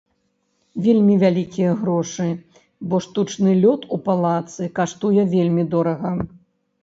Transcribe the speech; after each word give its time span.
Вельмі 0.85 1.15
вялікія 1.23 1.73
грошы, 1.81 2.23
бо 2.93 3.01
штучны 3.07 3.51
лёд 3.65 3.81
у 3.97 4.01
палацы 4.07 4.71
каштуе 4.79 5.21
вельмі 5.35 5.63
дорага. 5.75 6.11